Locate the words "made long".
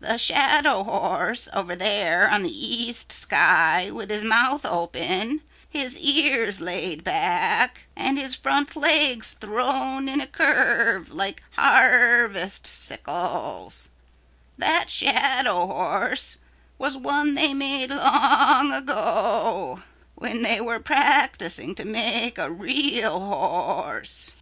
17.52-18.72